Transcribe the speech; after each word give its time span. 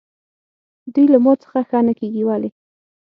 دوی 0.93 1.05
له 1.13 1.17
ما 1.25 1.33
څخه 1.43 1.59
ښه 1.69 1.79
نه 1.87 1.93
کېږي، 1.99 2.23
ولې؟ 2.25 2.49